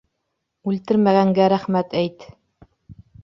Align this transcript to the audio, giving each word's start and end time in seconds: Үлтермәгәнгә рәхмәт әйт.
Үлтермәгәнгә 0.71 1.45
рәхмәт 1.53 1.93
әйт. 2.01 2.25